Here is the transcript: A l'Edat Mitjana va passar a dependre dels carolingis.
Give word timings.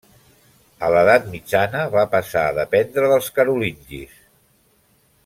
A 0.85 0.87
l'Edat 0.93 1.27
Mitjana 1.33 1.83
va 1.97 2.07
passar 2.15 2.47
a 2.47 2.57
dependre 2.61 3.13
dels 3.15 3.29
carolingis. 3.37 4.21